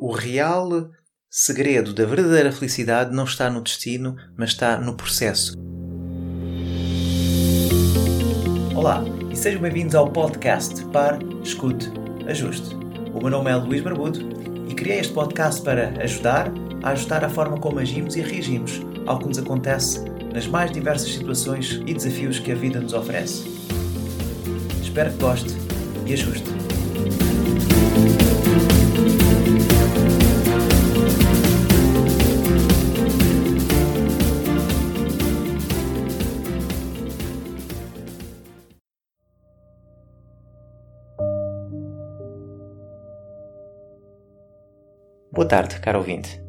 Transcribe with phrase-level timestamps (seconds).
[0.00, 0.92] O real
[1.28, 5.54] segredo da verdadeira felicidade não está no destino, mas está no processo.
[8.76, 11.90] Olá e sejam bem-vindos ao podcast Par, Escute,
[12.28, 12.76] Ajuste.
[13.12, 14.20] O meu nome é Luís Barbudo
[14.70, 16.48] e criei este podcast para ajudar
[16.84, 21.12] a ajustar a forma como agimos e reagimos ao que nos acontece nas mais diversas
[21.12, 23.48] situações e desafios que a vida nos oferece.
[24.80, 25.50] Espero que goste
[26.06, 26.77] e ajuste.
[45.38, 46.42] Boa tarde, caro ouvinte.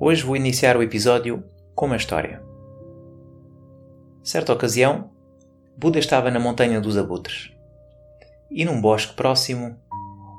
[0.00, 1.44] Hoje vou iniciar o episódio
[1.74, 2.42] com uma história.
[4.24, 5.10] Certa ocasião,
[5.76, 7.52] Buda estava na Montanha dos Abutres
[8.50, 9.76] e num bosque próximo,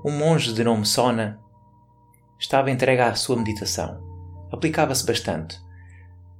[0.03, 1.39] um monge de nome Sona
[2.39, 4.01] estava entregue à sua meditação.
[4.51, 5.59] Aplicava-se bastante,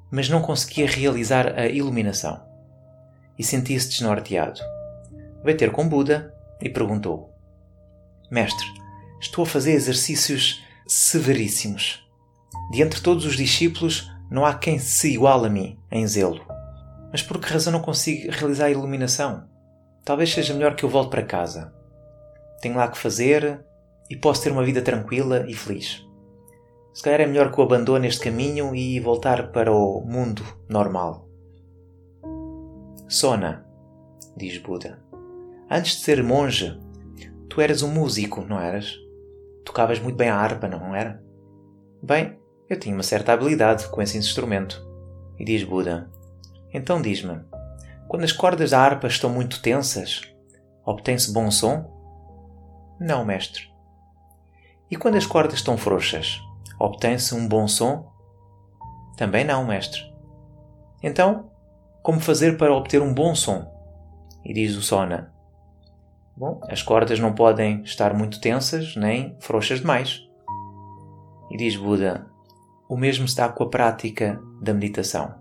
[0.09, 2.44] mas não conseguia realizar a iluminação
[3.38, 4.61] e sentia-se desnorteado.
[5.44, 7.32] Veio ter com Buda e perguntou:
[8.32, 8.66] Mestre,
[9.22, 12.08] estou a fazer exercícios severíssimos.
[12.72, 16.46] De entre todos os discípulos, não há quem se iguale a mim em zelo.
[17.12, 19.48] Mas por que razão não consigo realizar a iluminação?
[20.04, 21.74] Talvez seja melhor que eu volte para casa.
[22.62, 23.64] Tenho lá que fazer
[24.10, 26.06] e posso ter uma vida tranquila e feliz.
[26.94, 31.28] Se calhar é melhor que eu abandone este caminho e voltar para o mundo normal.
[33.08, 33.66] Sona,
[34.36, 35.00] diz Buda,
[35.70, 36.78] antes de ser monge,
[37.48, 38.98] tu eras um músico, não eras?
[39.68, 41.22] Tocavas muito bem a harpa, não era?
[42.02, 44.82] Bem, eu tinha uma certa habilidade com esse instrumento.
[45.38, 46.10] E diz Buda:
[46.73, 47.42] Então diz-me,
[48.08, 50.22] quando as cordas da harpa estão muito tensas,
[50.86, 51.86] obtém-se bom som?
[52.98, 53.70] Não, mestre.
[54.90, 56.40] E quando as cordas estão frouxas,
[56.80, 58.10] obtém-se um bom som?
[59.18, 60.02] Também não, mestre.
[61.04, 61.52] Então,
[62.02, 63.70] como fazer para obter um bom som?
[64.45, 65.34] E diz o Sona:
[66.37, 70.21] Bom, as cordas não podem estar muito tensas nem frouxas demais.
[71.49, 72.27] E diz Buda:
[72.87, 75.33] o mesmo dá com a prática da meditação.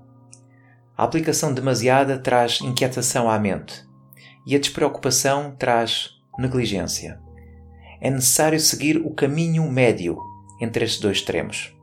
[0.96, 3.86] A aplicação demasiada traz inquietação à mente
[4.46, 7.20] e a despreocupação traz negligência.
[8.00, 10.18] É necessário seguir o caminho médio
[10.58, 11.76] entre estes dois extremos.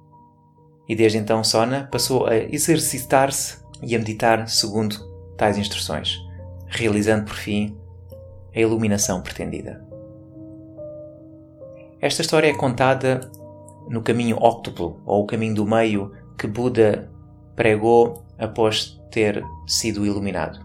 [0.90, 4.98] E desde então Sona passou a exercitar-se e a meditar segundo
[5.38, 6.18] tais instruções,
[6.68, 7.78] realizando por fim
[8.56, 9.84] a iluminação pretendida.
[12.02, 13.22] Esta história é contada
[13.90, 17.10] no caminho óctuplo, ou o caminho do meio que Buda
[17.56, 20.60] pregou após ter sido iluminado.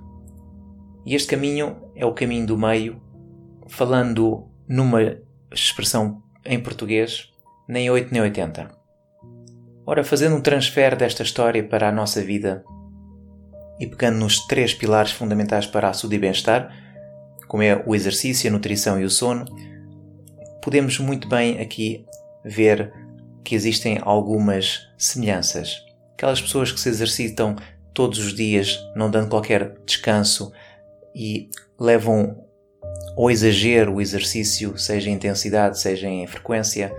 [1.04, 3.00] E este caminho é o caminho do meio,
[3.69, 5.16] falando numa
[5.53, 7.32] expressão em português,
[7.69, 8.71] nem 8 nem 80.
[9.87, 12.65] Ora, fazendo um transfer desta história para a nossa vida
[13.81, 16.71] e pegando nos três pilares fundamentais para a saúde e bem-estar,
[17.48, 19.47] como é o exercício, a nutrição e o sono,
[20.62, 22.04] podemos muito bem aqui
[22.44, 22.92] ver
[23.42, 25.82] que existem algumas semelhanças.
[26.12, 27.56] Aquelas pessoas que se exercitam
[27.94, 30.53] todos os dias, não dando qualquer descanso
[31.14, 31.48] e
[31.81, 32.44] levam
[33.16, 36.94] ao exagero o exercício, seja em intensidade, seja em frequência,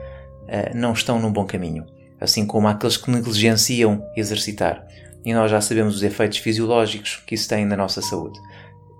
[0.47, 1.85] eh, não estão num bom caminho.
[2.19, 4.85] Assim como aqueles que negligenciam exercitar.
[5.23, 8.39] E nós já sabemos os efeitos fisiológicos que isso tem na nossa saúde.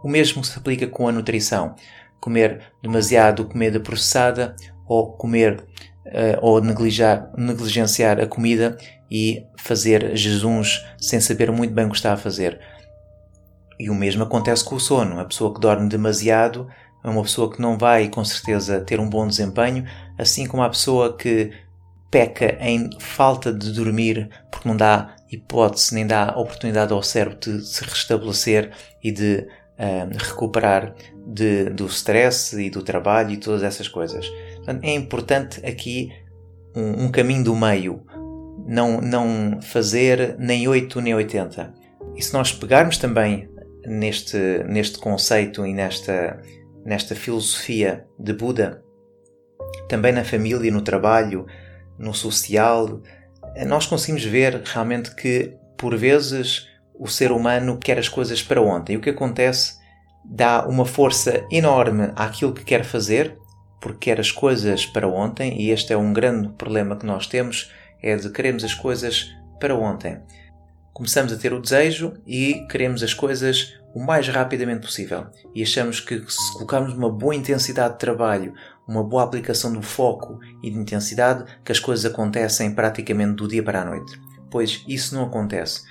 [0.03, 1.75] O mesmo se aplica com a nutrição.
[2.19, 4.55] Comer demasiado comida processada
[4.87, 5.63] ou comer
[6.05, 8.77] uh, ou negligenciar a comida
[9.09, 12.59] e fazer jejuns sem saber muito bem o que está a fazer.
[13.79, 15.19] E o mesmo acontece com o sono.
[15.19, 16.67] A pessoa que dorme demasiado
[17.03, 19.85] é uma pessoa que não vai com certeza ter um bom desempenho,
[20.17, 21.51] assim como a pessoa que
[22.11, 27.65] peca em falta de dormir porque não dá hipótese nem dá oportunidade ao cérebro de
[27.65, 28.71] se restabelecer
[29.03, 29.47] e de
[29.79, 30.93] uh, recuperar
[31.25, 34.27] de, do stress e do trabalho e todas essas coisas.
[34.57, 36.11] Portanto, é importante aqui
[36.75, 38.03] um, um, caminho do meio,
[38.67, 41.73] não, não fazer nem 8 nem 80.
[42.15, 43.49] E se nós pegarmos também
[43.85, 44.37] neste,
[44.67, 46.41] neste conceito e nesta,
[46.85, 48.83] nesta filosofia de Buda,
[49.87, 51.45] também na família, no trabalho,
[51.97, 53.01] no social,
[53.67, 56.67] nós conseguimos ver realmente que, por vezes,
[56.99, 58.93] o ser humano quer as coisas para ontem.
[58.93, 59.79] E o que acontece
[60.23, 63.37] dá uma força enorme àquilo que quer fazer,
[63.79, 67.71] porque quer as coisas para ontem, e este é um grande problema que nós temos,
[68.03, 70.19] é de queremos as coisas para ontem.
[70.93, 75.27] Começamos a ter o desejo e queremos as coisas o mais rapidamente possível.
[75.55, 78.53] E achamos que se colocarmos uma boa intensidade de trabalho,
[78.85, 83.63] uma boa aplicação do foco e de intensidade que as coisas acontecem praticamente do dia
[83.63, 84.19] para a noite.
[84.51, 85.83] Pois isso não acontece.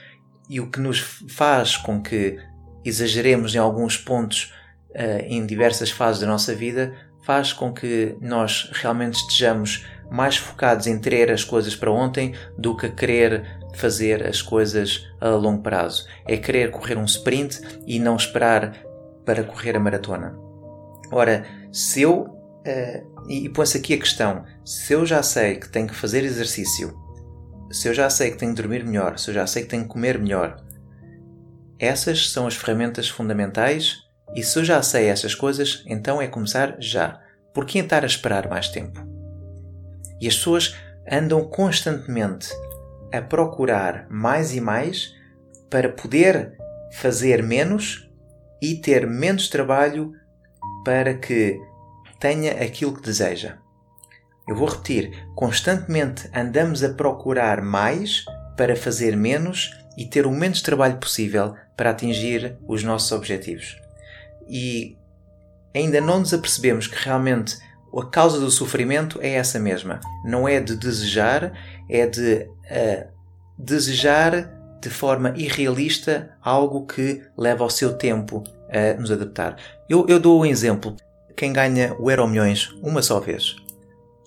[0.49, 2.39] E o que nos faz com que
[2.85, 4.55] exageremos em alguns pontos
[4.91, 10.87] uh, em diversas fases da nossa vida faz com que nós realmente estejamos mais focados
[10.87, 16.07] em ter as coisas para ontem do que querer fazer as coisas a longo prazo.
[16.27, 18.75] É querer correr um sprint e não esperar
[19.25, 20.35] para correr a maratona.
[21.13, 22.35] Ora, se eu.
[22.67, 26.99] Uh, e põe-se aqui a questão: se eu já sei que tenho que fazer exercício,
[27.71, 29.83] se eu já sei que tenho que dormir melhor, se eu já sei que tenho
[29.83, 30.63] que comer melhor,
[31.79, 33.99] essas são as ferramentas fundamentais
[34.35, 37.21] e se eu já sei essas coisas, então é começar já.
[37.55, 39.01] Por que estar a esperar mais tempo?
[40.21, 40.77] E as pessoas
[41.11, 42.49] andam constantemente
[43.13, 45.15] a procurar mais e mais
[45.71, 46.57] para poder
[46.93, 48.09] fazer menos
[48.61, 50.13] e ter menos trabalho
[50.85, 51.59] para que
[52.21, 53.59] tenha aquilo que deseja.
[54.49, 58.25] Eu vou repetir: constantemente andamos a procurar mais
[58.57, 63.77] para fazer menos e ter o menos trabalho possível para atingir os nossos objetivos.
[64.49, 64.97] E
[65.75, 67.59] ainda não nos apercebemos que realmente
[67.95, 70.01] a causa do sofrimento é essa mesma.
[70.25, 71.53] Não é de desejar,
[71.89, 73.09] é de uh,
[73.59, 79.57] desejar de forma irrealista algo que leva ao seu tempo a nos adaptar.
[79.89, 80.97] Eu, eu dou um exemplo.
[81.37, 83.57] Quem ganha o Euro Milhões uma só vez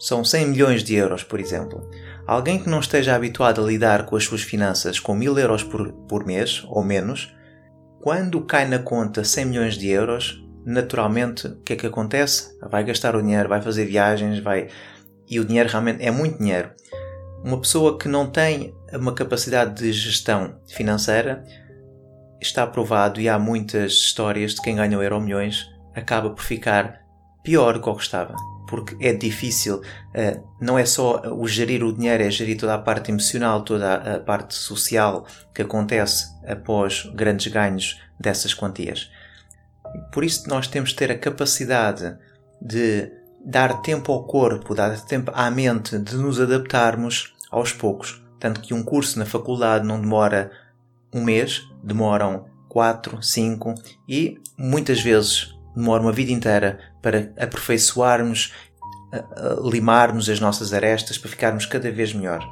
[0.02, 1.88] são 100 milhões de euros, por exemplo.
[2.26, 5.94] Alguém que não esteja habituado a lidar com as suas finanças com 1000 euros por,
[6.10, 7.36] por mês ou menos,
[8.02, 12.58] quando cai na conta 100 milhões de euros, naturalmente, o que é que acontece?
[12.68, 14.70] Vai gastar o dinheiro, vai fazer viagens, vai.
[15.30, 16.72] E o dinheiro realmente é muito dinheiro.
[17.44, 21.44] Uma pessoa que não tem uma capacidade de gestão financeira
[22.42, 27.02] está provado e há muitas histórias de quem ganha o euro milhões acaba por ficar
[27.44, 28.34] pior do que o que estava.
[28.72, 29.82] Porque é difícil,
[30.14, 33.96] eh, não é só o gerir o dinheiro, é gerir toda a parte emocional, toda
[33.96, 39.12] a parte social que acontece após grandes ganhos dessas quantias.
[40.14, 42.18] Por isso nós temos de ter a capacidade
[42.62, 43.12] de
[43.46, 48.24] dar tempo ao corpo, dar tempo à mente de nos adaptarmos aos poucos.
[48.40, 50.50] Tanto que um curso na faculdade não demora
[51.14, 53.76] um mês, demoram quatro, cinco
[54.08, 58.54] e muitas vezes demora uma vida inteira para aperfeiçoarmos,
[59.64, 62.48] limarmos as nossas arestas para ficarmos cada vez melhor.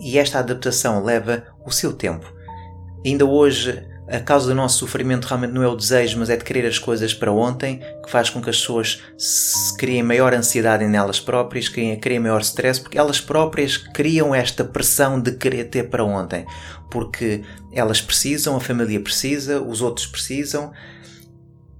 [0.00, 2.32] E esta adaptação leva o seu tempo.
[3.04, 6.42] Ainda hoje a causa do nosso sofrimento realmente não é o desejo, mas é de
[6.42, 9.02] querer as coisas para ontem, que faz com que as pessoas
[9.76, 15.20] criem maior ansiedade nelas próprias, criem, criem maior stress, porque elas próprias criam esta pressão
[15.20, 16.46] de querer ter para ontem.
[16.90, 20.72] Porque elas precisam, a família precisa, os outros precisam.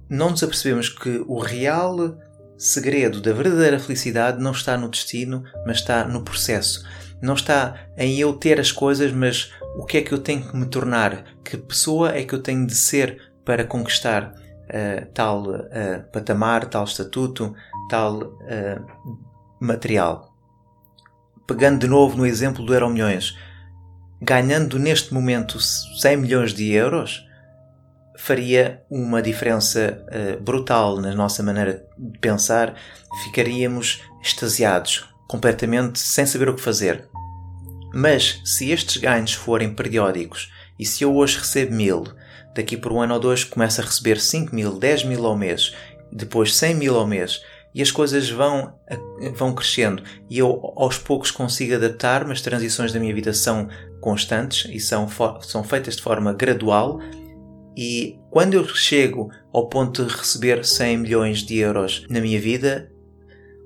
[0.09, 2.17] Não nos apercebemos que o real
[2.57, 6.83] segredo da verdadeira felicidade não está no destino, mas está no processo.
[7.21, 10.55] Não está em eu ter as coisas, mas o que é que eu tenho que
[10.55, 11.23] me tornar?
[11.43, 16.83] Que pessoa é que eu tenho de ser para conquistar uh, tal uh, patamar, tal
[16.83, 17.53] estatuto,
[17.89, 19.17] tal uh,
[19.59, 20.33] material?
[21.47, 23.37] Pegando de novo no exemplo do Euro Milhões,
[24.21, 27.25] ganhando neste momento 100 milhões de euros,
[28.21, 30.05] faria uma diferença
[30.41, 32.75] brutal na nossa maneira de pensar,
[33.23, 37.07] ficaríamos extasiados, completamente sem saber o que fazer.
[37.93, 42.03] Mas se estes ganhos forem periódicos e se eu hoje recebo mil,
[42.53, 45.73] daqui por um ano ou dois começo a receber 5 mil, 10 mil ao mês,
[46.11, 47.41] depois 100 mil ao mês
[47.73, 48.75] e as coisas vão,
[49.33, 53.69] vão crescendo e eu aos poucos consigo adaptar-me, as transições da minha vida são
[54.01, 55.07] constantes e são,
[55.41, 56.99] são feitas de forma gradual
[57.75, 62.91] e quando eu chego ao ponto de receber 100 milhões de euros na minha vida,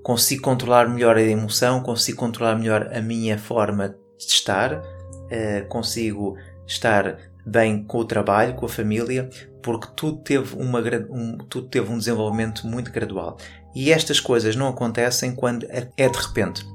[0.03, 6.37] consigo controlar melhor a emoção, consigo controlar melhor a minha forma de estar, uh, consigo
[6.67, 9.29] estar bem com o trabalho, com a família,
[9.61, 10.79] porque tudo teve, uma,
[11.09, 13.37] um, tudo teve um desenvolvimento muito gradual.
[13.73, 16.65] E estas coisas não acontecem quando é, é de repente.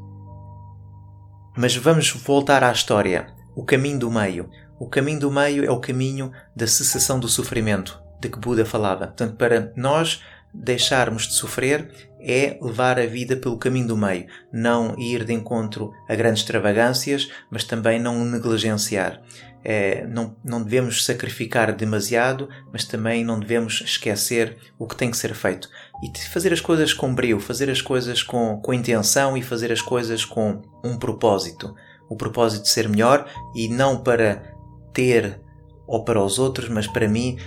[1.56, 3.26] Mas vamos voltar à história.
[3.54, 4.48] O caminho do meio.
[4.78, 9.06] O caminho do meio é o caminho da cessação do sofrimento, de que Buda falava.
[9.06, 14.98] Portanto, para nós deixarmos de sofrer é levar a vida pelo caminho do meio, não
[14.98, 19.22] ir de encontro a grandes extravagâncias, mas também não negligenciar.
[19.64, 25.16] É, não, não devemos sacrificar demasiado, mas também não devemos esquecer o que tem que
[25.16, 25.68] ser feito.
[26.02, 29.82] E fazer as coisas com brio, fazer as coisas com, com intenção e fazer as
[29.82, 31.74] coisas com um propósito.
[32.08, 34.57] O propósito de ser melhor e não para
[34.92, 35.40] ter
[35.86, 37.38] ou para os outros, mas para mim,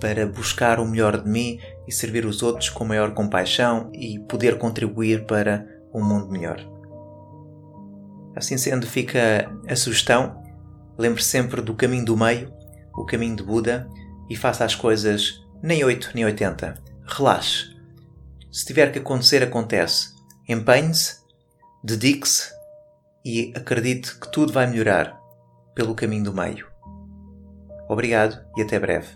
[0.00, 4.58] para buscar o melhor de mim e servir os outros com maior compaixão e poder
[4.58, 6.60] contribuir para um mundo melhor.
[8.34, 10.42] Assim sendo, fica a sugestão:
[10.98, 12.52] lembre -se sempre do caminho do meio,
[12.94, 13.88] o caminho de Buda,
[14.28, 16.74] e faça as coisas nem 8 nem 80.
[17.06, 17.74] Relaxe.
[18.52, 20.14] Se tiver que acontecer, acontece.
[20.48, 21.16] Empenhe-se,
[21.82, 22.50] dedique-se
[23.24, 25.18] e acredite que tudo vai melhorar
[25.74, 26.75] pelo caminho do meio.
[27.88, 29.06] Obrigado e até breve.